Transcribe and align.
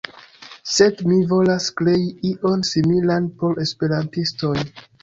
Sed 0.75 1.03
mi 1.09 1.17
volas 1.35 1.67
krei 1.83 2.09
ion 2.31 2.67
similan 2.73 3.33
por 3.45 3.65
esperantistoj 3.69 4.57